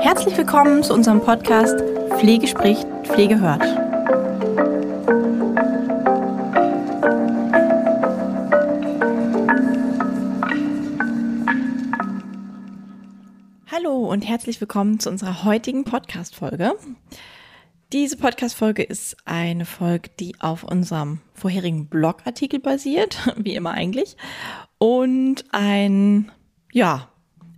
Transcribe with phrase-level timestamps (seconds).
[0.00, 1.80] Herzlich willkommen zu unserem Podcast
[2.18, 3.62] Pflege spricht, Pflege hört.
[13.70, 16.74] Hallo und herzlich willkommen zu unserer heutigen Podcast-Folge.
[17.92, 24.16] Diese Podcast-Folge ist eine Folge, die auf unserem vorherigen Blogartikel basiert, wie immer eigentlich,
[24.78, 26.30] und ein,
[26.72, 27.08] ja,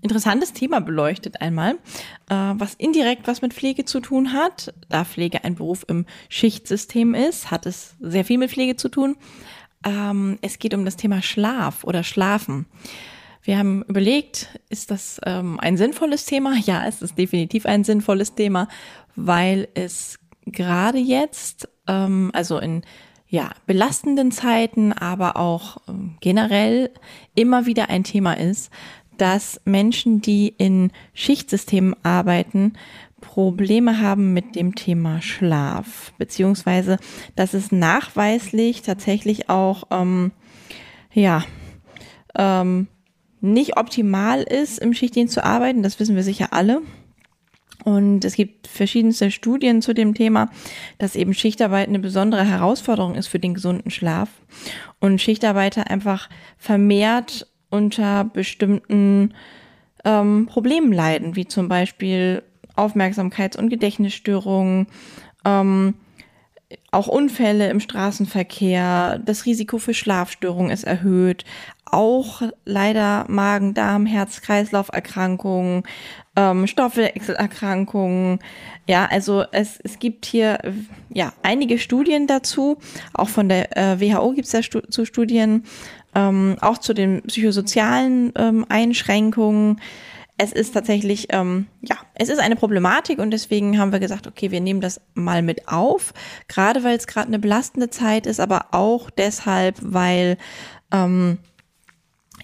[0.01, 1.79] interessantes Thema beleuchtet einmal,
[2.29, 4.75] äh, was indirekt was mit Pflege zu tun hat.
[4.91, 9.17] Da Pflege ein Beruf im Schichtsystem ist, hat es sehr viel mit Pflege zu tun.
[9.85, 12.67] Ähm, es geht um das Thema Schlaf oder Schlafen.
[13.43, 16.55] Wir haben überlegt, ist das ähm, ein sinnvolles Thema?
[16.65, 18.69] Ja, es ist definitiv ein sinnvolles Thema,
[19.17, 22.83] weil es gerade jetzt, ähm, also in
[23.35, 26.93] ja, belastenden Zeiten, aber auch ähm, generell
[27.35, 28.71] immer wieder ein Thema ist,
[29.19, 32.75] dass Menschen, die in Schichtsystemen arbeiten,
[33.21, 36.97] Probleme haben mit dem Thema Schlaf, beziehungsweise
[37.35, 40.31] dass es nachweislich tatsächlich auch ähm,
[41.13, 41.43] ja
[42.37, 42.87] ähm,
[43.41, 45.83] nicht optimal ist, im Schichtdienst zu arbeiten.
[45.83, 46.83] Das wissen wir sicher alle.
[47.85, 50.51] Und es gibt verschiedenste Studien zu dem Thema,
[50.99, 54.31] dass eben Schichtarbeit eine besondere Herausforderung ist für den gesunden Schlaf
[55.01, 59.35] und Schichtarbeiter einfach vermehrt unter bestimmten
[60.05, 62.43] ähm, Problemen leiden, wie zum Beispiel
[62.75, 64.87] Aufmerksamkeits- und Gedächtnisstörungen,
[65.45, 65.95] ähm,
[66.91, 71.45] auch Unfälle im Straßenverkehr, das Risiko für Schlafstörungen ist erhöht,
[71.85, 75.85] auch leider Magen, Darm, Herz-Kreislauf-Erkrankungen,
[76.37, 78.41] ähm, Stoffwechselerkrankungen.
[78.89, 80.59] Ja, also es, es gibt hier
[81.11, 82.79] ja einige Studien dazu.
[83.13, 85.65] Auch von der äh, WHO gibt es ja stu zu Studien,
[86.15, 89.81] ähm, auch zu den psychosozialen ähm, Einschränkungen.
[90.37, 94.51] Es ist tatsächlich, ähm, ja, es ist eine Problematik und deswegen haben wir gesagt, okay,
[94.51, 96.13] wir nehmen das mal mit auf,
[96.49, 100.37] gerade weil es gerade eine belastende Zeit ist, aber auch deshalb, weil
[100.93, 101.39] ähm,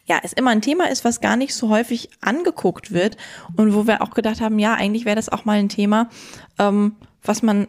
[0.04, 3.16] ja, es immer ein Thema ist, was gar nicht so häufig angeguckt wird
[3.56, 6.08] und wo wir auch gedacht haben, ja, eigentlich wäre das auch mal ein Thema,
[6.58, 7.68] ähm, was man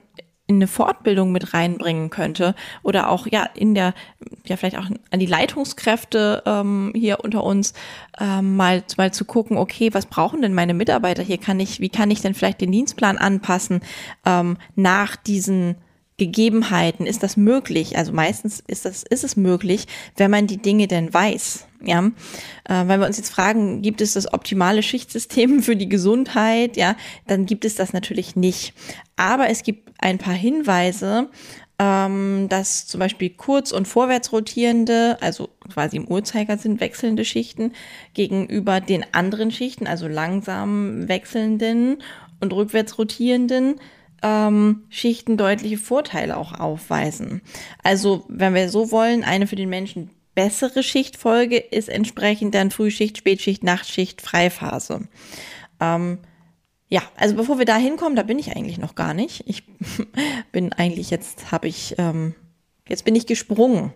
[0.51, 3.93] in eine Fortbildung mit reinbringen könnte oder auch ja in der
[4.45, 7.73] ja vielleicht auch an die Leitungskräfte ähm, hier unter uns
[8.19, 11.37] ähm, mal mal zu gucken okay was brauchen denn meine Mitarbeiter hier?
[11.37, 13.79] Kann ich wie kann ich denn vielleicht den Dienstplan anpassen
[14.25, 15.77] ähm, nach diesen
[16.21, 17.97] Gegebenheiten ist das möglich?
[17.97, 19.87] Also meistens ist das, ist es möglich,
[20.17, 21.65] wenn man die Dinge denn weiß.
[21.83, 22.11] Ja,
[22.69, 26.77] äh, wenn wir uns jetzt fragen, gibt es das optimale Schichtsystem für die Gesundheit?
[26.77, 26.95] Ja,
[27.25, 28.75] dann gibt es das natürlich nicht.
[29.15, 31.27] Aber es gibt ein paar Hinweise,
[31.79, 37.73] ähm, dass zum Beispiel kurz- und vorwärts rotierende, also quasi im Uhrzeigersinn wechselnde Schichten
[38.13, 42.03] gegenüber den anderen Schichten, also langsam wechselnden
[42.41, 43.79] und rückwärts rotierenden,
[44.21, 47.41] ähm, Schichten deutliche Vorteile auch aufweisen.
[47.83, 53.17] Also, wenn wir so wollen, eine für den Menschen bessere Schichtfolge ist entsprechend dann Frühschicht,
[53.17, 55.07] Spätschicht, Nachtschicht, Freiphase.
[55.79, 56.19] Ähm,
[56.87, 59.43] ja, also bevor wir da hinkommen, da bin ich eigentlich noch gar nicht.
[59.47, 59.63] Ich
[60.51, 62.35] bin eigentlich jetzt, habe ich, ähm,
[62.87, 63.93] jetzt bin ich gesprungen.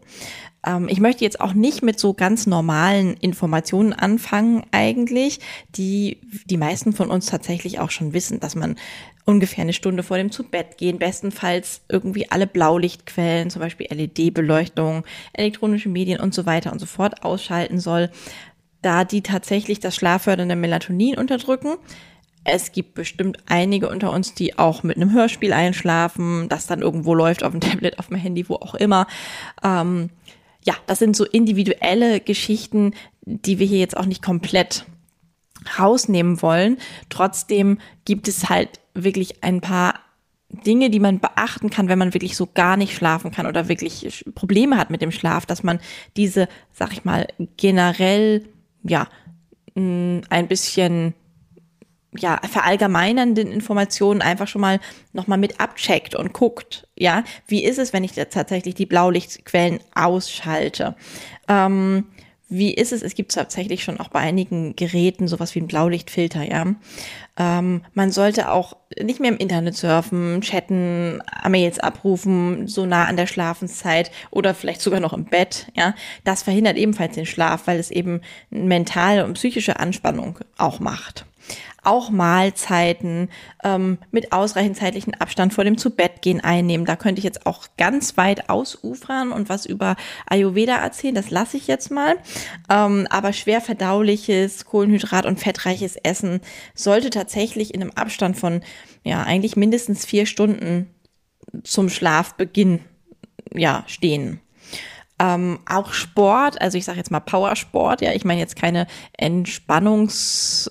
[0.66, 6.58] Ähm, ich möchte jetzt auch nicht mit so ganz normalen Informationen anfangen eigentlich, die die
[6.58, 8.78] meisten von uns tatsächlich auch schon wissen, dass man
[9.26, 15.04] ungefähr eine Stunde vor dem zu Bett gehen, bestenfalls irgendwie alle Blaulichtquellen, zum Beispiel LED-Beleuchtung,
[15.34, 18.12] elektronische Medien und so weiter und so fort ausschalten soll,
[18.82, 21.76] da die tatsächlich das schlaffördernde Melatonin unterdrücken.
[22.44, 27.16] Es gibt bestimmt einige unter uns, die auch mit einem Hörspiel einschlafen, das dann irgendwo
[27.16, 29.08] läuft auf dem Tablet, auf dem Handy, wo auch immer.
[29.64, 30.12] Ähm,
[30.64, 34.86] ja, das sind so individuelle Geschichten, die wir hier jetzt auch nicht komplett
[35.80, 36.78] rausnehmen wollen.
[37.10, 40.00] Trotzdem gibt es halt wirklich ein paar
[40.50, 44.26] Dinge, die man beachten kann, wenn man wirklich so gar nicht schlafen kann oder wirklich
[44.36, 45.80] Probleme hat mit dem Schlaf, dass man
[46.16, 47.28] diese, sag ich mal,
[47.58, 48.46] generell,
[48.84, 49.08] ja,
[49.76, 51.14] ein bisschen
[52.18, 54.80] ja, verallgemeinernden Informationen einfach schon mal
[55.12, 59.80] nochmal mit abcheckt und guckt, ja, wie ist es, wenn ich jetzt tatsächlich die Blaulichtquellen
[59.94, 60.96] ausschalte?
[61.50, 62.06] Ähm,
[62.48, 63.02] wie ist es?
[63.02, 66.76] Es gibt tatsächlich schon auch bei einigen Geräten sowas wie ein Blaulichtfilter, ja.
[67.38, 73.18] Ähm, man sollte auch nicht mehr im Internet surfen, chatten, Mails abrufen, so nah an
[73.18, 75.96] der Schlafenszeit oder vielleicht sogar noch im Bett, ja.
[76.24, 81.26] Das verhindert ebenfalls den Schlaf, weil es eben mentale und psychische Anspannung auch macht.
[81.86, 83.30] Auch Mahlzeiten
[83.64, 86.86] ähm, mit ausreichend zeitlichen Abstand vor dem Zubettgehen einnehmen.
[86.86, 89.96] Da könnte ich jetzt auch ganz weit ausufern und was über
[90.28, 91.16] Ayurveda erzählen.
[91.16, 92.16] Das lasse ich jetzt mal.
[92.70, 96.42] Ähm, aber schwer verdauliches, Kohlenhydrat- und fettreiches Essen
[96.74, 98.62] sollte tatsächlich in einem Abstand von
[99.04, 100.90] ja eigentlich mindestens vier Stunden
[101.64, 102.80] zum Schlafbeginn
[103.54, 104.40] ja stehen.
[105.18, 110.70] Ähm, auch Sport, also ich sage jetzt mal Powersport, ja, ich meine jetzt keine Entspannungs,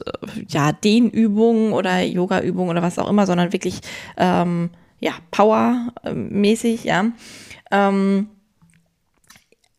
[0.49, 3.81] ja, Dehnübungen oder Yoga-Übungen oder was auch immer, sondern wirklich,
[4.19, 4.71] ähm,
[5.01, 7.07] ja, Power-mäßig, ja.
[7.71, 8.29] Ähm,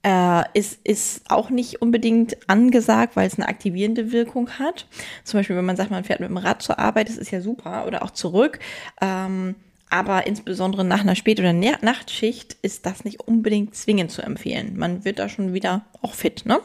[0.05, 4.87] äh, ist, ist auch nicht unbedingt angesagt, weil es eine aktivierende Wirkung hat.
[5.23, 7.41] Zum Beispiel, wenn man sagt, man fährt mit dem Rad zur Arbeit, das ist ja
[7.41, 8.59] super, oder auch zurück.
[9.01, 9.55] Ähm,
[9.95, 14.77] aber insbesondere nach einer Spät- oder Nachtschicht ist das nicht unbedingt zwingend zu empfehlen.
[14.77, 16.59] Man wird da schon wieder auch fit, ne?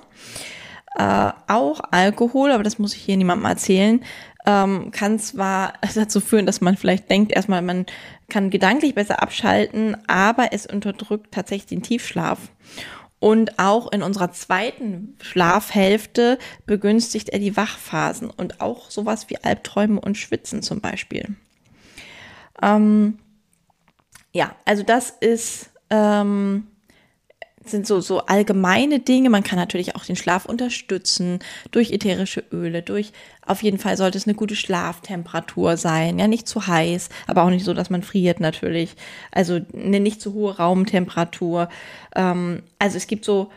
[0.96, 4.04] Äh, auch Alkohol, aber das muss ich hier niemandem erzählen,
[4.46, 7.86] ähm, kann zwar dazu führen, dass man vielleicht denkt, erstmal, man
[8.28, 12.38] kann gedanklich besser abschalten, aber es unterdrückt tatsächlich den Tiefschlaf.
[13.20, 16.36] Und auch in unserer zweiten Schlafhälfte
[16.66, 21.36] begünstigt er die Wachphasen und auch sowas wie Albträume und Schwitzen zum Beispiel.
[22.62, 23.18] Ähm,
[24.32, 26.66] ja, also das ist, ähm,
[27.64, 29.30] sind so, so allgemeine Dinge.
[29.30, 31.40] Man kann natürlich auch den Schlaf unterstützen
[31.70, 33.12] durch ätherische Öle, durch,
[33.46, 36.18] auf jeden Fall sollte es eine gute Schlaftemperatur sein.
[36.18, 38.94] Ja, nicht zu heiß, aber auch nicht so, dass man friert natürlich.
[39.30, 41.68] Also eine nicht zu hohe Raumtemperatur.
[42.14, 43.50] Ähm, also es gibt so,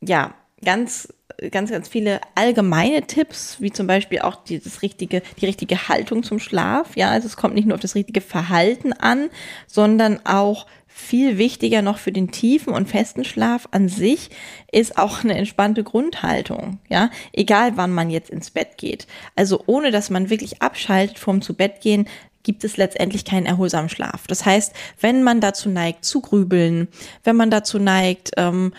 [0.00, 0.34] ja,
[0.64, 1.12] ganz
[1.50, 6.22] ganz, ganz viele allgemeine Tipps, wie zum Beispiel auch die, das richtige, die richtige Haltung
[6.22, 6.96] zum Schlaf.
[6.96, 9.30] Ja, also es kommt nicht nur auf das richtige Verhalten an,
[9.66, 14.30] sondern auch viel wichtiger noch für den tiefen und festen Schlaf an sich
[14.70, 19.06] ist auch eine entspannte Grundhaltung, ja, egal wann man jetzt ins Bett geht.
[19.34, 22.06] Also ohne dass man wirklich abschaltet vom zu Bett gehen,
[22.42, 24.26] gibt es letztendlich keinen erholsamen Schlaf.
[24.26, 26.88] Das heißt, wenn man dazu neigt zu grübeln,
[27.24, 28.72] wenn man dazu neigt, ähm,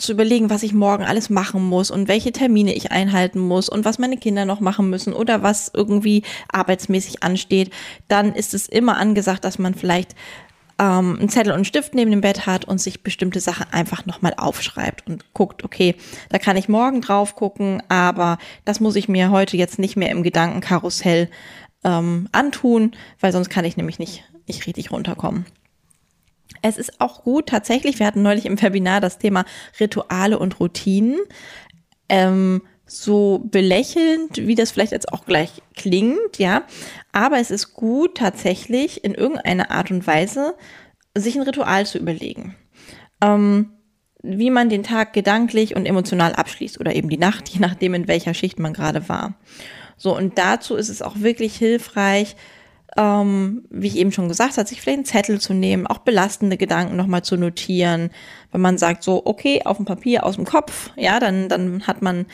[0.00, 3.84] zu überlegen, was ich morgen alles machen muss und welche Termine ich einhalten muss und
[3.84, 6.22] was meine Kinder noch machen müssen oder was irgendwie
[6.52, 7.72] arbeitsmäßig ansteht,
[8.08, 10.14] dann ist es immer angesagt, dass man vielleicht
[10.80, 14.06] ähm, einen Zettel und einen Stift neben dem Bett hat und sich bestimmte Sachen einfach
[14.06, 15.94] nochmal aufschreibt und guckt, okay,
[16.30, 20.10] da kann ich morgen drauf gucken, aber das muss ich mir heute jetzt nicht mehr
[20.10, 21.28] im Gedankenkarussell
[21.84, 25.44] ähm, antun, weil sonst kann ich nämlich nicht, nicht richtig runterkommen.
[26.62, 29.44] Es ist auch gut, tatsächlich, wir hatten neulich im Webinar das Thema
[29.78, 31.18] Rituale und Routinen.
[32.08, 36.64] Ähm, so belächelnd, wie das vielleicht jetzt auch gleich klingt, ja.
[37.12, 40.54] Aber es ist gut, tatsächlich in irgendeiner Art und Weise
[41.16, 42.56] sich ein Ritual zu überlegen.
[43.22, 43.70] Ähm,
[44.22, 48.08] wie man den Tag gedanklich und emotional abschließt oder eben die Nacht, je nachdem, in
[48.08, 49.34] welcher Schicht man gerade war.
[49.96, 52.36] So, und dazu ist es auch wirklich hilfreich,
[52.96, 56.56] ähm, wie ich eben schon gesagt habe, sich vielleicht einen Zettel zu nehmen, auch belastende
[56.56, 58.10] Gedanken nochmal zu notieren.
[58.52, 62.02] Wenn man sagt so, okay, auf dem Papier, aus dem Kopf, ja, dann, dann hat
[62.02, 62.26] man,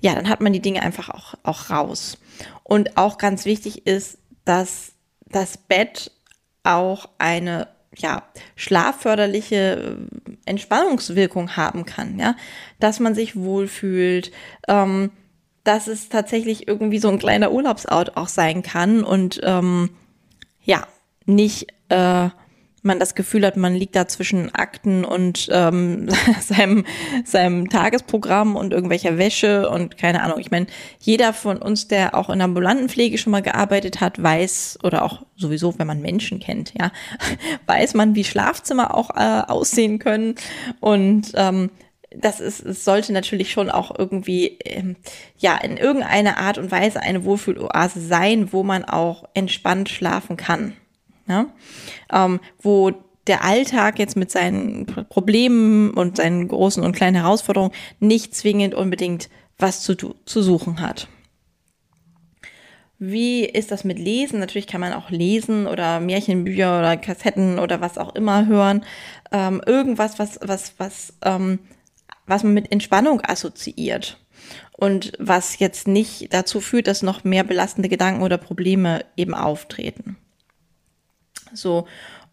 [0.00, 2.18] ja, dann hat man die Dinge einfach auch, auch raus.
[2.62, 4.92] Und auch ganz wichtig ist, dass
[5.26, 6.12] das Bett
[6.62, 8.22] auch eine ja,
[8.56, 9.96] schlafförderliche
[10.26, 12.36] äh, Entspannungswirkung haben kann, ja,
[12.80, 14.32] dass man sich wohlfühlt,
[14.68, 15.10] ähm,
[15.62, 19.90] dass es tatsächlich irgendwie so ein kleiner Urlaubsort auch sein kann und ähm,
[20.64, 20.86] ja,
[21.26, 22.28] nicht äh,
[22.84, 26.08] man das Gefühl hat, man liegt da zwischen Akten und ähm,
[26.40, 26.84] seinem,
[27.24, 30.38] seinem Tagesprogramm und irgendwelcher Wäsche und keine Ahnung.
[30.38, 30.66] Ich meine,
[31.00, 35.02] jeder von uns, der auch in der ambulanten Pflege schon mal gearbeitet hat, weiß oder
[35.02, 36.92] auch sowieso, wenn man Menschen kennt, ja,
[37.66, 40.34] weiß man, wie Schlafzimmer auch äh, aussehen können
[40.80, 41.70] und ähm,
[42.16, 44.96] das ist, es sollte natürlich schon auch irgendwie, ähm,
[45.38, 50.74] ja, in irgendeiner Art und Weise eine Wohlfühloase sein, wo man auch entspannt schlafen kann.
[51.26, 51.46] Ja?
[52.12, 52.92] Ähm, wo
[53.26, 59.30] der Alltag jetzt mit seinen Problemen und seinen großen und kleinen Herausforderungen nicht zwingend unbedingt
[59.58, 61.08] was zu, zu suchen hat.
[62.98, 64.40] Wie ist das mit Lesen?
[64.40, 68.84] Natürlich kann man auch lesen oder Märchenbücher oder Kassetten oder was auch immer hören.
[69.32, 71.58] Ähm, irgendwas, was, was, was ähm,
[72.26, 74.18] was man mit Entspannung assoziiert
[74.72, 80.16] und was jetzt nicht dazu führt, dass noch mehr belastende Gedanken oder Probleme eben auftreten.
[81.52, 81.86] So.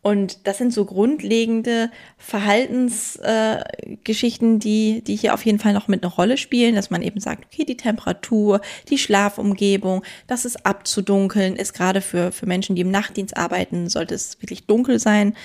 [0.04, 6.04] Und das sind so grundlegende Verhaltensgeschichten, äh, die, die hier auf jeden Fall noch mit
[6.04, 11.56] einer Rolle spielen, dass man eben sagt, okay, die Temperatur, die Schlafumgebung, das ist abzudunkeln,
[11.56, 15.36] ist gerade für, für Menschen, die im Nachtdienst arbeiten, sollte es wirklich dunkel sein.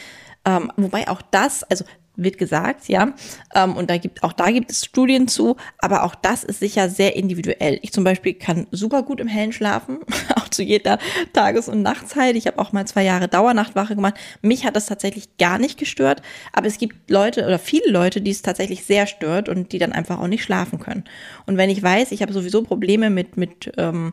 [0.46, 1.84] Ähm, wobei auch das, also
[2.16, 3.14] wird gesagt, ja.
[3.54, 6.88] Ähm, und da gibt, auch da gibt es Studien zu, aber auch das ist sicher
[6.88, 7.78] sehr individuell.
[7.82, 9.98] Ich zum Beispiel kann super gut im Hellen schlafen,
[10.34, 10.98] auch zu jeder
[11.32, 12.36] Tages- und Nachtzeit.
[12.36, 14.14] Ich habe auch mal zwei Jahre Dauernachtwache gemacht.
[14.42, 18.30] Mich hat das tatsächlich gar nicht gestört, aber es gibt Leute oder viele Leute, die
[18.30, 21.04] es tatsächlich sehr stört und die dann einfach auch nicht schlafen können.
[21.46, 24.12] Und wenn ich weiß, ich habe sowieso Probleme mit, mit ähm,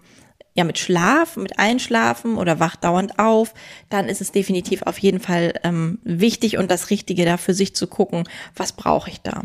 [0.53, 3.53] ja mit Schlaf, mit Einschlafen oder wacht dauernd auf,
[3.89, 7.75] dann ist es definitiv auf jeden Fall ähm, wichtig und das Richtige da für sich
[7.75, 8.23] zu gucken,
[8.55, 9.43] was brauche ich da.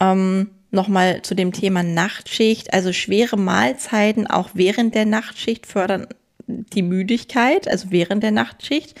[0.00, 2.72] Ähm, Nochmal zu dem Thema Nachtschicht.
[2.72, 6.06] Also schwere Mahlzeiten auch während der Nachtschicht fördern
[6.46, 8.98] die Müdigkeit, also während der Nachtschicht.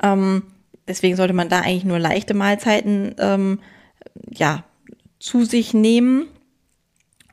[0.00, 0.44] Ähm,
[0.86, 3.58] deswegen sollte man da eigentlich nur leichte Mahlzeiten ähm,
[4.30, 4.62] ja,
[5.18, 6.28] zu sich nehmen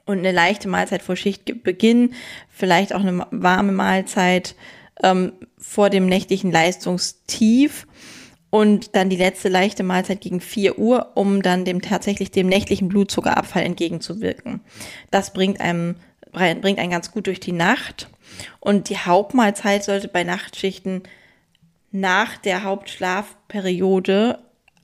[0.06, 2.14] und eine leichte Mahlzeit vor Schichtbeginn,
[2.50, 4.56] vielleicht auch eine warme Mahlzeit
[5.04, 7.88] ähm, vor dem nächtlichen Leistungstief
[8.50, 12.88] und dann die letzte leichte Mahlzeit gegen 4 Uhr, um dann dem tatsächlich dem nächtlichen
[12.88, 14.62] Blutzuckerabfall entgegenzuwirken.
[15.12, 15.96] Das bringt einem
[16.32, 18.10] bringt einen ganz gut durch die Nacht
[18.60, 21.04] und die Hauptmahlzeit sollte bei Nachtschichten
[21.92, 24.40] nach der Hauptschlafperiode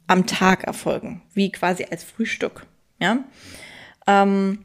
[0.07, 2.65] am Tag erfolgen, wie quasi als Frühstück.
[2.99, 3.19] Ja.
[4.07, 4.59] Ähm,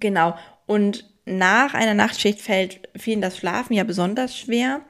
[0.00, 0.36] Genau.
[0.66, 4.80] Und nach einer Nachtschicht fällt vielen das Schlafen ja besonders schwer.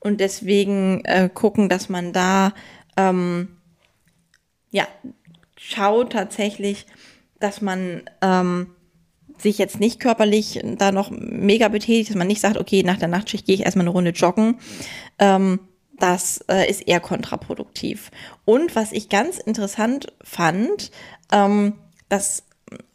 [0.00, 2.52] Und deswegen äh, gucken, dass man da
[2.96, 3.56] ähm,
[4.70, 4.86] ja
[5.56, 6.86] schaut tatsächlich,
[7.38, 8.74] dass man ähm,
[9.38, 13.08] sich jetzt nicht körperlich da noch mega betätigt, dass man nicht sagt, okay, nach der
[13.08, 14.58] Nachtschicht gehe ich erstmal eine Runde joggen.
[15.18, 15.60] Ähm,
[15.98, 18.10] das äh, ist eher kontraproduktiv.
[18.44, 20.90] Und was ich ganz interessant fand,
[21.30, 21.74] ähm,
[22.08, 22.44] dass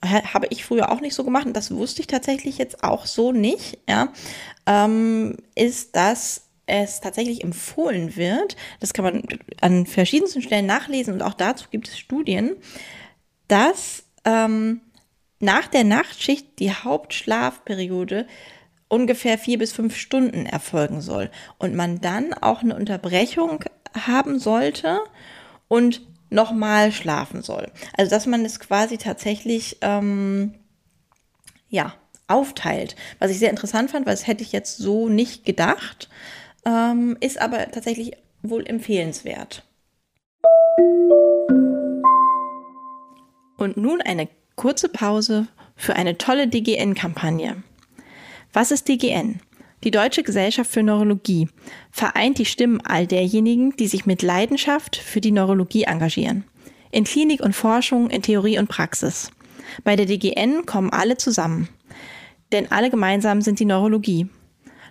[0.04, 3.32] habe ich früher auch nicht so gemacht und das wusste ich tatsächlich jetzt auch so
[3.32, 4.14] nicht, ja,
[4.66, 9.24] ähm, ist, dass es tatsächlich empfohlen wird, das kann man
[9.62, 12.56] an verschiedensten Stellen nachlesen und auch dazu gibt es Studien,
[13.48, 14.82] dass ähm,
[15.40, 18.28] nach der Nachtschicht die Hauptschlafperiode
[18.90, 25.00] ungefähr vier bis fünf Stunden erfolgen soll und man dann auch eine Unterbrechung haben sollte
[25.68, 27.72] und nochmal schlafen soll.
[27.98, 30.54] Also dass man es quasi tatsächlich ähm,
[31.70, 31.94] ja
[32.28, 32.96] aufteilt.
[33.20, 36.10] Was ich sehr interessant fand, weil das hätte ich jetzt so nicht gedacht,
[36.66, 39.64] ähm, ist aber tatsächlich wohl empfehlenswert.
[43.58, 47.64] Und nun eine kurze Pause für eine tolle DGN-Kampagne.
[48.54, 49.40] Was ist DGN?
[49.84, 51.50] Die Deutsche Gesellschaft für Neurologie
[51.92, 56.46] vereint die Stimmen all derjenigen, die sich mit Leidenschaft für die Neurologie engagieren.
[56.92, 59.30] In Klinik und Forschung, in Theorie und Praxis.
[59.84, 61.70] Bei der DGN kommen alle zusammen.
[62.52, 64.28] Denn alle gemeinsam sind die Neurologie.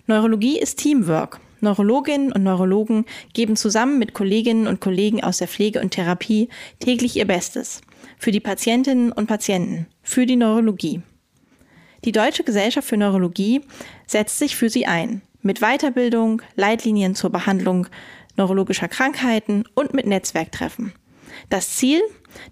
[0.05, 1.41] Neurologie ist Teamwork.
[1.59, 7.17] Neurologinnen und Neurologen geben zusammen mit Kolleginnen und Kollegen aus der Pflege und Therapie täglich
[7.17, 7.81] ihr Bestes.
[8.17, 9.87] Für die Patientinnen und Patienten.
[10.01, 11.01] Für die Neurologie.
[12.05, 13.61] Die Deutsche Gesellschaft für Neurologie
[14.05, 15.21] setzt sich für sie ein.
[15.41, 17.87] Mit Weiterbildung, Leitlinien zur Behandlung
[18.35, 20.93] neurologischer Krankheiten und mit Netzwerktreffen.
[21.49, 22.01] Das Ziel,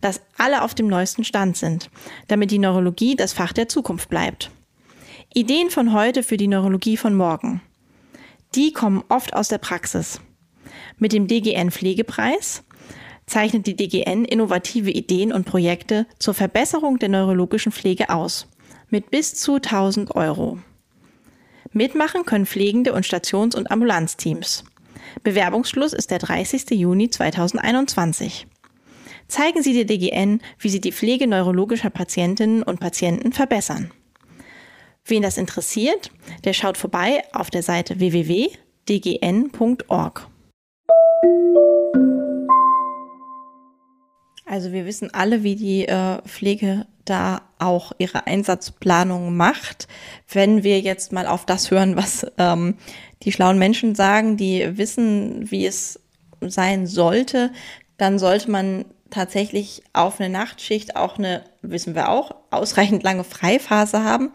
[0.01, 1.89] dass alle auf dem neuesten Stand sind,
[2.27, 4.51] damit die Neurologie das Fach der Zukunft bleibt.
[5.33, 7.61] Ideen von heute für die Neurologie von morgen.
[8.55, 10.21] Die kommen oft aus der Praxis.
[10.97, 12.63] Mit dem DGN Pflegepreis
[13.25, 18.47] zeichnet die DGN innovative Ideen und Projekte zur Verbesserung der neurologischen Pflege aus
[18.89, 20.59] mit bis zu 1000 Euro.
[21.71, 24.63] Mitmachen können Pflegende und Stations- und Ambulanzteams.
[25.23, 26.71] Bewerbungsschluss ist der 30.
[26.71, 28.47] Juni 2021.
[29.27, 33.91] Zeigen Sie der DGN, wie Sie die Pflege neurologischer Patientinnen und Patienten verbessern.
[35.05, 36.11] Wen das interessiert,
[36.43, 38.57] der schaut vorbei auf der Seite www.dgn.org.
[44.45, 49.87] Also wir wissen alle, wie die äh, Pflege da auch ihre Einsatzplanung macht.
[50.31, 52.75] Wenn wir jetzt mal auf das hören, was ähm,
[53.23, 55.99] die schlauen Menschen sagen, die wissen, wie es
[56.41, 57.51] sein sollte,
[57.97, 64.03] dann sollte man tatsächlich auf eine Nachtschicht auch eine, wissen wir auch, ausreichend lange Freiphase
[64.03, 64.31] haben.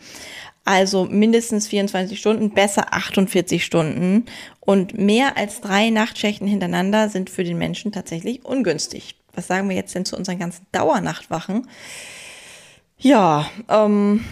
[0.64, 4.26] Also mindestens 24 Stunden, besser 48 Stunden.
[4.60, 9.19] Und mehr als drei Nachtschichten hintereinander sind für den Menschen tatsächlich ungünstig.
[9.34, 11.68] Was sagen wir jetzt denn zu unseren ganzen Dauernachtwachen?
[12.98, 14.24] Ja, ähm,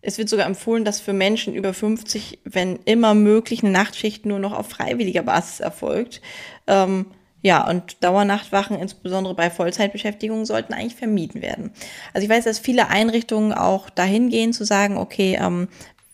[0.00, 4.38] es wird sogar empfohlen, dass für Menschen über 50, wenn immer möglich, eine Nachtschicht nur
[4.38, 6.20] noch auf freiwilliger Basis erfolgt.
[6.66, 7.06] Ähm,
[7.40, 11.72] ja, und Dauernachtwachen, insbesondere bei Vollzeitbeschäftigung, sollten eigentlich vermieden werden.
[12.12, 15.68] Also ich weiß, dass viele Einrichtungen auch dahin gehen zu sagen, okay, ähm,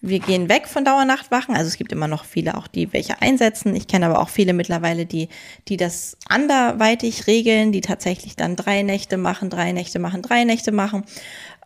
[0.06, 1.54] wir gehen weg von Dauernachtwachen.
[1.54, 3.74] Also es gibt immer noch viele auch, die welche einsetzen.
[3.74, 5.28] Ich kenne aber auch viele mittlerweile, die,
[5.68, 10.72] die das anderweitig regeln, die tatsächlich dann drei Nächte machen, drei Nächte machen, drei Nächte
[10.72, 11.04] machen.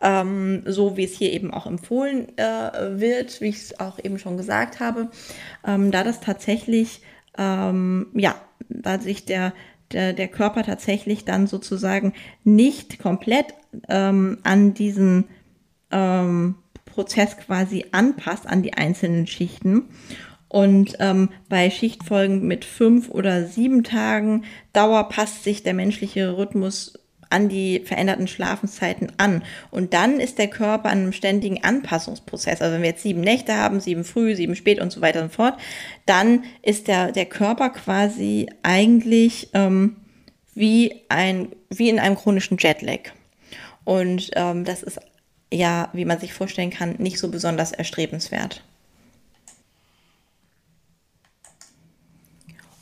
[0.01, 4.17] Ähm, so wie es hier eben auch empfohlen äh, wird, wie ich es auch eben
[4.17, 5.09] schon gesagt habe.
[5.67, 7.01] Ähm, da das tatsächlich,
[7.37, 8.35] ähm, ja,
[8.69, 9.53] da sich der,
[9.91, 12.13] der, der Körper tatsächlich dann sozusagen
[12.45, 13.47] nicht komplett
[13.89, 15.25] ähm, an diesen
[15.91, 16.55] ähm,
[16.99, 19.83] Prozess quasi anpasst an die einzelnen Schichten.
[20.49, 26.99] Und ähm, bei Schichtfolgen mit fünf oder sieben Tagen Dauer passt sich der menschliche Rhythmus
[27.29, 29.43] an die veränderten Schlafenszeiten an.
[29.71, 32.61] Und dann ist der Körper an einem ständigen Anpassungsprozess.
[32.61, 35.31] Also wenn wir jetzt sieben Nächte haben, sieben früh, sieben spät und so weiter und
[35.31, 35.57] fort,
[36.05, 39.95] dann ist der, der Körper quasi eigentlich ähm,
[40.53, 43.13] wie, ein, wie in einem chronischen Jetlag.
[43.85, 44.99] Und ähm, das ist
[45.51, 48.63] ja, wie man sich vorstellen kann, nicht so besonders erstrebenswert.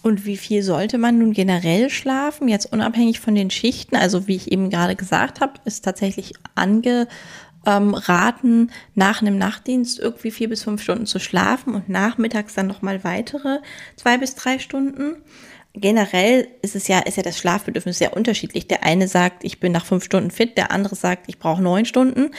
[0.07, 2.47] Und wie viel sollte man nun generell schlafen?
[2.47, 3.97] Jetzt unabhängig von den Schichten.
[3.97, 10.47] Also wie ich eben gerade gesagt habe, ist tatsächlich angeraten, nach einem Nachtdienst irgendwie vier
[10.47, 13.59] bis fünf Stunden zu schlafen und nachmittags dann nochmal weitere
[13.97, 15.17] zwei bis drei Stunden
[15.81, 18.67] generell ist es ja, ist ja das Schlafbedürfnis sehr unterschiedlich.
[18.67, 21.86] Der eine sagt, ich bin nach fünf Stunden fit, der andere sagt, ich brauche neun
[21.86, 22.31] Stunden.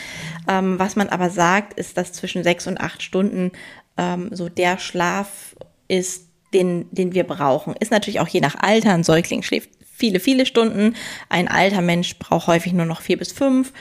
[0.49, 3.53] Ähm, was man aber sagt, ist, dass zwischen sechs und acht Stunden
[3.97, 5.57] ähm, so der Schlaf
[5.89, 7.75] ist, den, den wir brauchen.
[7.79, 8.95] Ist natürlich auch je nach Alter.
[8.95, 10.95] Ein Säugling schläft viele, viele Stunden.
[11.29, 13.73] Ein alter Mensch braucht häufig nur noch vier bis fünf.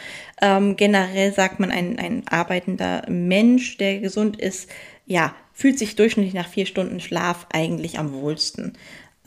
[0.41, 4.69] Ähm, generell sagt man, ein, ein arbeitender Mensch, der gesund ist,
[5.05, 8.73] ja, fühlt sich durchschnittlich nach vier Stunden Schlaf eigentlich am wohlsten.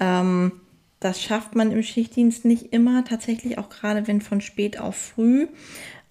[0.00, 0.52] Ähm,
[0.98, 5.46] das schafft man im Schichtdienst nicht immer, tatsächlich auch gerade wenn von spät auf früh.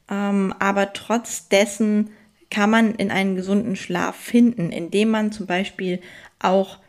[0.10, 2.10] Ähm, aber trotz dessen
[2.50, 6.02] kann man in einen gesunden Schlaf finden, indem man zum Beispiel
[6.40, 6.80] auch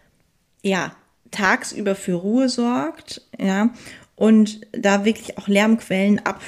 [0.63, 0.95] ja
[1.31, 3.71] tagsüber für Ruhe sorgt, ja
[4.21, 6.43] und da wirklich auch Lärmquellen ab,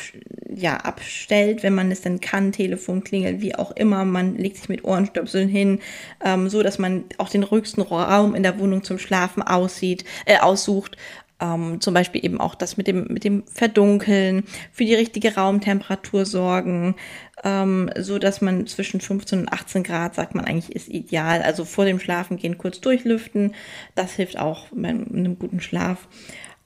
[0.54, 4.68] ja, abstellt, wenn man es dann kann, Telefon klingelt, wie auch immer, man legt sich
[4.68, 5.80] mit Ohrenstöpseln hin,
[6.22, 10.36] ähm, so dass man auch den ruhigsten Raum in der Wohnung zum Schlafen aussieht, äh,
[10.36, 10.98] aussucht.
[11.40, 16.26] Ähm, zum Beispiel eben auch das mit dem, mit dem Verdunkeln, für die richtige Raumtemperatur
[16.26, 16.94] sorgen,
[17.42, 21.40] ähm, so dass man zwischen 15 und 18 Grad, sagt man eigentlich, ist ideal.
[21.40, 23.54] Also vor dem Schlafen gehen kurz durchlüften.
[23.94, 26.06] Das hilft auch bei einem guten Schlaf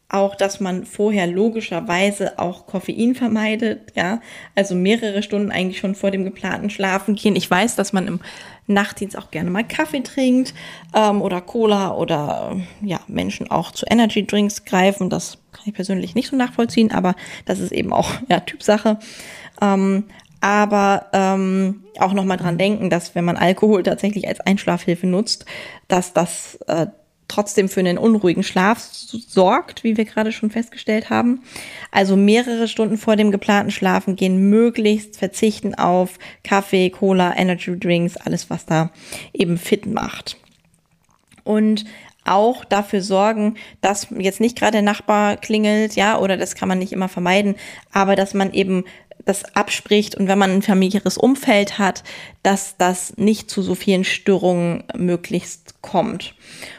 [0.09, 4.21] auch, dass man vorher logischerweise auch Koffein vermeidet, ja,
[4.55, 7.35] also mehrere Stunden eigentlich schon vor dem geplanten Schlafen gehen.
[7.35, 8.21] Ich weiß, dass man im
[8.69, 10.55] Nachtdienst auch gerne mal Kaffee trinkt
[10.95, 15.11] ähm, oder Cola oder ja, Menschen auch zu Energy Drinks greifen.
[15.11, 17.15] Das kann ich persönlich nicht so nachvollziehen, aber
[17.45, 18.99] das ist eben auch ja, Typsache.
[19.61, 20.05] Ähm,
[20.41, 25.47] aber ähm, auch nochmal dran denken, dass wenn man Alkohol tatsächlich als Einschlafhilfe nutzt,
[25.89, 26.87] dass das äh,
[27.29, 31.43] trotzdem für einen unruhigen Schlaf sorgt, wie wir gerade schon festgestellt haben.
[31.91, 38.17] Also mehrere Stunden vor dem geplanten Schlafen gehen, möglichst verzichten auf Kaffee, Cola, Energy Drinks,
[38.17, 38.91] alles, was da
[39.33, 40.37] eben fit macht.
[41.45, 41.85] Und
[42.25, 46.79] auch dafür sorgen, dass jetzt nicht gerade der Nachbar klingelt, ja, oder das kann man
[46.79, 47.55] nicht immer vermeiden,
[47.93, 48.85] aber dass man eben
[49.25, 52.05] das abspricht und wenn man ein familiäres Umfeld hat,
[52.43, 56.35] dass das nicht zu so vielen Störungen möglichst kommt.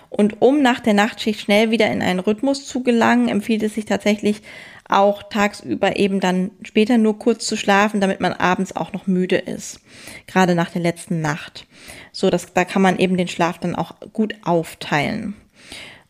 [0.09, 3.85] Und um nach der Nachtschicht schnell wieder in einen Rhythmus zu gelangen, empfiehlt es sich
[3.85, 4.41] tatsächlich
[4.89, 9.37] auch tagsüber eben dann später nur kurz zu schlafen, damit man abends auch noch müde
[9.37, 9.81] ist.
[10.27, 11.67] Gerade nach der letzten Nacht.
[12.11, 15.35] So, dass, da kann man eben den Schlaf dann auch gut aufteilen.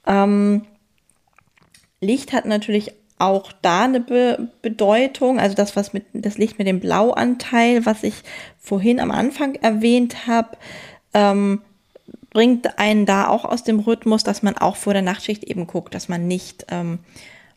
[0.06, 0.64] Ähm,
[2.02, 6.68] Licht hat natürlich auch da eine Be Bedeutung, also das, was mit, das Licht mit
[6.68, 8.14] dem Blauanteil, was ich
[8.60, 10.56] vorhin am Anfang erwähnt habe,
[11.16, 11.62] ähm,
[12.38, 15.96] bringt einen da auch aus dem Rhythmus, dass man auch vor der Nachtschicht eben guckt,
[15.96, 17.00] dass man nicht ähm,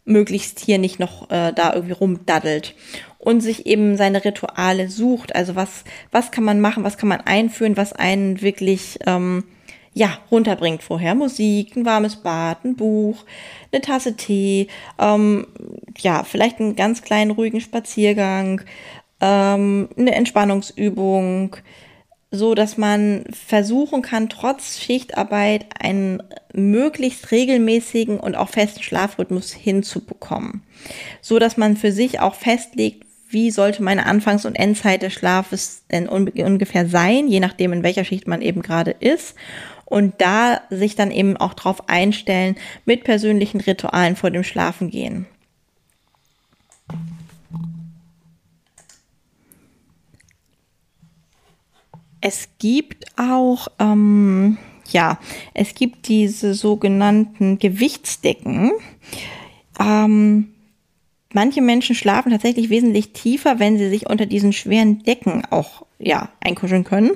[0.07, 2.75] möglichst hier nicht noch äh, da irgendwie rumdaddelt
[3.19, 5.35] und sich eben seine Rituale sucht.
[5.37, 9.45] Also was, was kann man machen, was kann man einführen, was einen wirklich ähm,
[9.93, 11.15] ja, runterbringt vorher.
[11.15, 13.27] Musik, ein warmes Bad, ein Buch,
[13.73, 15.47] eine Tasse Tee, ähm,
[15.99, 18.63] ja, vielleicht einen ganz kleinen ruhigen Spaziergang,
[19.21, 21.57] ähm, eine Entspannungsübung,
[22.31, 30.63] so dass man versuchen kann, trotz Schichtarbeit einen möglichst regelmäßigen und auch festen Schlafrhythmus hinzubekommen.
[31.21, 35.83] So dass man für sich auch festlegt, wie sollte meine Anfangs- und Endzeit des Schlafes
[35.91, 39.35] denn ungefähr sein, je nachdem, in welcher Schicht man eben gerade ist.
[39.85, 45.27] Und da sich dann eben auch drauf einstellen mit persönlichen Ritualen vor dem Schlafengehen.
[52.21, 54.59] Es gibt auch, ähm,
[54.91, 55.19] ja,
[55.55, 58.73] es gibt diese sogenannten Gewichtsdecken.
[59.79, 60.49] Ähm,
[61.33, 66.29] manche Menschen schlafen tatsächlich wesentlich tiefer, wenn sie sich unter diesen schweren Decken auch ja
[66.41, 67.13] einkuscheln können.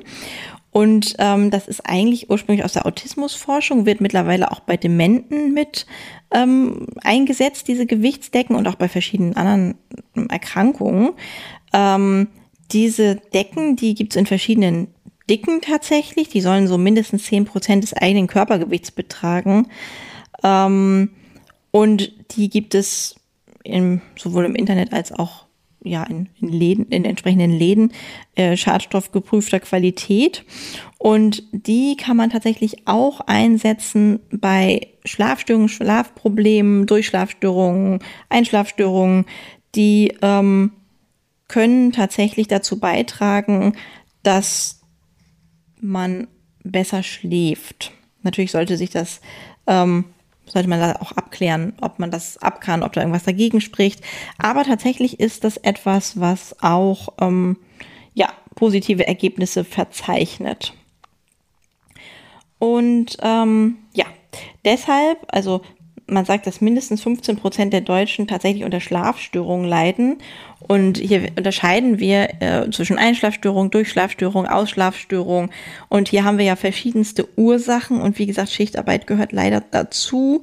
[0.71, 5.87] Und ähm, das ist eigentlich ursprünglich aus der Autismusforschung, wird mittlerweile auch bei Dementen mit
[6.33, 9.77] ähm, eingesetzt, diese Gewichtsdecken und auch bei verschiedenen anderen
[10.29, 11.13] Erkrankungen.
[11.73, 12.27] Ähm,
[12.73, 14.89] diese Decken, die gibt's in verschiedenen
[15.29, 16.29] Dicken tatsächlich.
[16.29, 19.69] Die sollen so mindestens zehn Prozent des eigenen Körpergewichts betragen.
[20.43, 21.11] Ähm,
[21.71, 23.17] und die gibt es
[23.63, 25.45] im, sowohl im Internet als auch
[25.85, 27.93] ja, in, in Läden, in entsprechenden Läden
[28.35, 30.45] äh, schadstoffgeprüfter Qualität.
[30.99, 37.99] Und die kann man tatsächlich auch einsetzen bei Schlafstörungen, Schlafproblemen, Durchschlafstörungen,
[38.31, 39.27] Einschlafstörungen,
[39.75, 40.73] die ähm,
[41.49, 43.77] können tatsächlich dazu beitragen,
[44.23, 44.81] dass
[45.85, 46.29] man
[46.65, 47.93] besser schläft.
[48.23, 49.21] Natürlich sollte sich das,
[49.67, 50.07] ähm,
[50.47, 54.01] sollte man da auch abklären, ob man das ab kann, ob da irgendwas dagegen spricht.
[54.39, 57.59] Aber tatsächlich ist das etwas, was auch ähm,
[58.15, 60.73] ja, positive Ergebnisse verzeichnet.
[62.59, 64.07] Und ähm, ja,
[64.65, 65.61] deshalb, also
[66.07, 70.19] man sagt, dass mindestens 15 Prozent der Deutschen tatsächlich unter Schlafstörungen leiden.
[70.59, 75.51] Und hier unterscheiden wir äh, zwischen Einschlafstörung, Durchschlafstörung, Ausschlafstörung.
[75.89, 78.01] Und hier haben wir ja verschiedenste Ursachen.
[78.01, 80.43] Und wie gesagt, Schichtarbeit gehört leider dazu.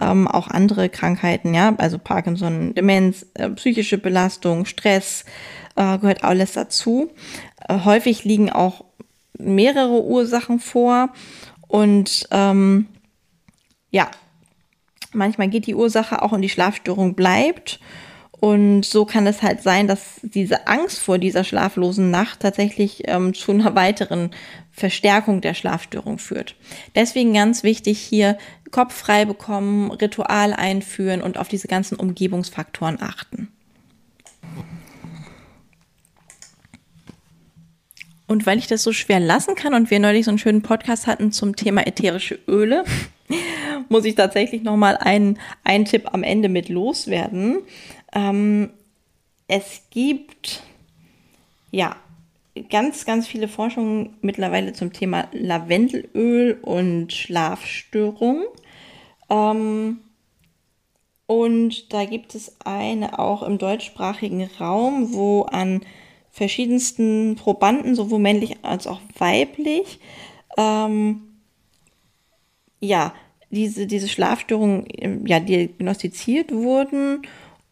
[0.00, 5.24] Ähm, auch andere Krankheiten, ja, also Parkinson, Demenz, äh, psychische Belastung, Stress,
[5.76, 7.10] äh, gehört alles dazu.
[7.68, 8.84] Äh, häufig liegen auch
[9.38, 11.10] mehrere Ursachen vor.
[11.68, 12.86] Und ähm,
[13.90, 14.10] ja,
[15.12, 17.80] Manchmal geht die Ursache auch in die Schlafstörung bleibt.
[18.40, 23.34] Und so kann es halt sein, dass diese Angst vor dieser schlaflosen Nacht tatsächlich ähm,
[23.34, 24.30] zu einer weiteren
[24.72, 26.56] Verstärkung der Schlafstörung führt.
[26.94, 28.38] Deswegen ganz wichtig hier
[28.70, 33.48] Kopf frei bekommen, Ritual einführen und auf diese ganzen Umgebungsfaktoren achten.
[38.26, 41.08] Und weil ich das so schwer lassen kann und wir neulich so einen schönen Podcast
[41.08, 42.84] hatten zum Thema ätherische Öle,
[43.88, 47.58] muss ich tatsächlich noch mal einen, einen Tipp am Ende mit loswerden.
[48.12, 48.70] Ähm,
[49.48, 50.62] es gibt
[51.70, 51.96] ja
[52.68, 58.44] ganz, ganz viele Forschungen mittlerweile zum Thema Lavendelöl und Schlafstörung.
[59.28, 59.98] Ähm,
[61.26, 65.82] und da gibt es eine auch im deutschsprachigen Raum, wo an
[66.30, 70.00] verschiedensten Probanden, sowohl männlich als auch weiblich,
[70.56, 71.22] ähm,
[72.80, 73.12] ja,
[73.50, 77.22] diese, diese Schlafstörungen ähm, ja, diagnostiziert wurden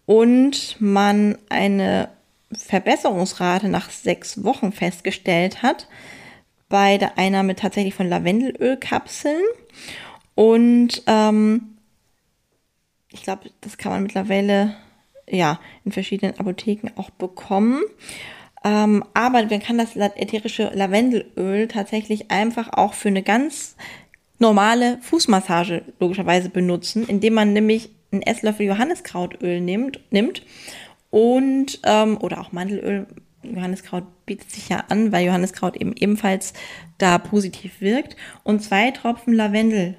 [0.06, 2.08] und man eine
[2.52, 5.86] Verbesserungsrate nach sechs Wochen festgestellt hat
[6.68, 9.42] bei der Einnahme tatsächlich von Lavendelölkapseln.
[10.34, 11.78] Und ähm,
[13.10, 14.76] ich glaube, das kann man mittlerweile
[15.28, 17.82] ja in verschiedenen Apotheken auch bekommen.
[18.64, 23.76] Ähm, aber man kann das ätherische Lavendelöl tatsächlich einfach auch für eine ganz
[24.38, 30.42] normale Fußmassage logischerweise benutzen, indem man nämlich einen Esslöffel Johanniskrautöl nimmt, nimmt
[31.10, 33.06] und ähm, oder auch Mandelöl.
[33.42, 36.52] Johanniskraut bietet sich ja an, weil Johanniskraut eben ebenfalls
[36.98, 39.96] da positiv wirkt und zwei Tropfen Lavendel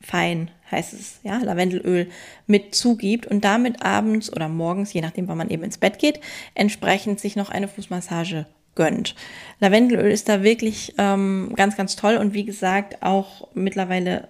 [0.00, 2.08] fein heißt es, ja, Lavendelöl
[2.46, 6.20] mit zugibt und damit abends oder morgens, je nachdem, wann man eben ins Bett geht,
[6.54, 9.14] entsprechend sich noch eine Fußmassage gönnt.
[9.60, 14.28] Lavendelöl ist da wirklich ähm, ganz, ganz toll und wie gesagt auch mittlerweile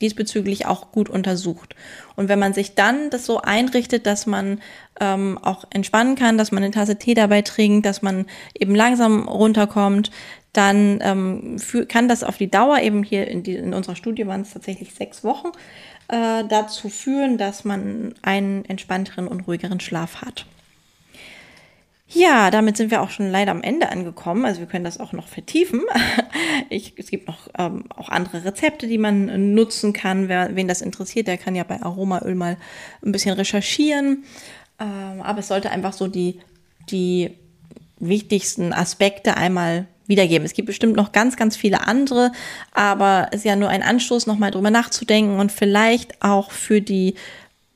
[0.00, 1.74] diesbezüglich auch gut untersucht.
[2.14, 4.60] Und wenn man sich dann das so einrichtet, dass man
[5.00, 9.28] ähm, auch entspannen kann, dass man eine Tasse Tee dabei trinkt, dass man eben langsam
[9.28, 10.10] runterkommt,
[10.52, 14.26] dann ähm, für, kann das auf die Dauer eben hier in, die, in unserer Studie
[14.26, 15.48] waren es tatsächlich sechs Wochen
[16.08, 20.46] äh, dazu führen, dass man einen entspannteren und ruhigeren Schlaf hat.
[22.10, 24.46] Ja, damit sind wir auch schon leider am Ende angekommen.
[24.46, 25.82] Also wir können das auch noch vertiefen.
[26.70, 30.28] Ich, es gibt noch ähm, auch andere Rezepte, die man nutzen kann.
[30.28, 32.58] Wer, wen das interessiert, der kann ja bei Aromaöl mal
[33.02, 34.24] ein bisschen recherchieren.
[34.78, 36.40] Ähm, aber es sollte einfach so die,
[36.90, 37.30] die
[38.00, 40.44] wichtigsten Aspekte einmal wiedergeben.
[40.44, 42.32] Es gibt bestimmt noch ganz, ganz viele andere,
[42.72, 47.14] aber es ist ja nur ein Anstoß, nochmal drüber nachzudenken und vielleicht auch für die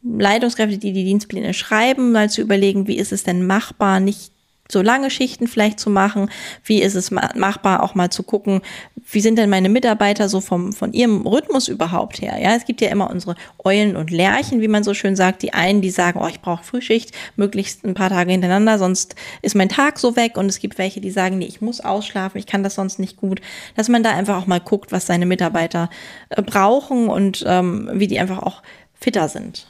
[0.02, 4.32] Leitungskräfte, die die Dienstpläne schreiben, mal zu überlegen, wie ist es denn machbar, nicht
[4.72, 6.30] so lange Schichten vielleicht zu machen,
[6.64, 8.62] wie ist es machbar auch mal zu gucken,
[9.10, 12.38] wie sind denn meine Mitarbeiter so vom, von ihrem Rhythmus überhaupt her?
[12.40, 15.42] Ja, es gibt ja immer unsere Eulen und Lerchen, wie man so schön sagt.
[15.42, 19.54] Die einen, die sagen, oh, ich brauche Frühschicht, möglichst ein paar Tage hintereinander, sonst ist
[19.54, 20.38] mein Tag so weg.
[20.38, 23.18] Und es gibt welche, die sagen, nee, ich muss ausschlafen, ich kann das sonst nicht
[23.18, 23.40] gut.
[23.76, 25.90] Dass man da einfach auch mal guckt, was seine Mitarbeiter
[26.30, 28.62] äh, brauchen und ähm, wie die einfach auch
[28.94, 29.66] fitter sind.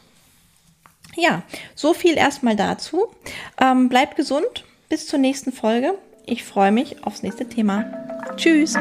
[1.17, 1.43] Ja,
[1.75, 3.09] so viel erstmal dazu.
[3.61, 4.65] Ähm, bleibt gesund.
[4.89, 5.95] Bis zur nächsten Folge.
[6.27, 7.85] Ich freue mich aufs nächste Thema.
[8.37, 8.75] Tschüss.